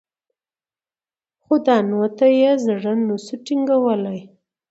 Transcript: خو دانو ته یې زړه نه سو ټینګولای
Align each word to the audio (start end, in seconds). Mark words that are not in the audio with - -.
خو 1.41 1.53
دانو 1.65 2.01
ته 2.17 2.25
یې 2.39 2.51
زړه 2.65 2.93
نه 3.07 3.15
سو 3.25 3.35
ټینګولای 3.45 4.19